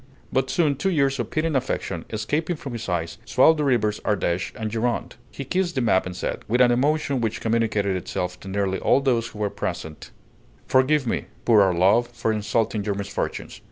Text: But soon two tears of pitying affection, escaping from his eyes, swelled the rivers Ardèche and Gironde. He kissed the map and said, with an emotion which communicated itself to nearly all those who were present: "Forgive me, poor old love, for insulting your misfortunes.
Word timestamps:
But 0.33 0.49
soon 0.49 0.77
two 0.77 0.89
tears 0.89 1.19
of 1.19 1.29
pitying 1.29 1.55
affection, 1.55 2.05
escaping 2.09 2.55
from 2.55 2.73
his 2.73 2.89
eyes, 2.89 3.19
swelled 3.23 3.57
the 3.59 3.63
rivers 3.63 3.99
Ardèche 3.99 4.51
and 4.55 4.71
Gironde. 4.71 5.13
He 5.29 5.45
kissed 5.45 5.75
the 5.75 5.81
map 5.81 6.07
and 6.07 6.15
said, 6.15 6.43
with 6.47 6.59
an 6.59 6.71
emotion 6.71 7.21
which 7.21 7.39
communicated 7.39 7.95
itself 7.95 8.39
to 8.39 8.47
nearly 8.47 8.79
all 8.79 8.99
those 9.01 9.27
who 9.27 9.37
were 9.37 9.51
present: 9.51 10.09
"Forgive 10.65 11.05
me, 11.05 11.25
poor 11.45 11.61
old 11.61 11.77
love, 11.77 12.07
for 12.07 12.31
insulting 12.31 12.83
your 12.83 12.95
misfortunes. 12.95 13.59